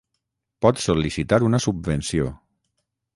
pots 0.65 0.87
sol·licitar 0.87 1.39
una 1.49 1.59
subvenció 1.67 2.31